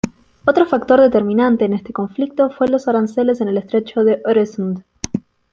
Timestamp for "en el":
3.39-3.57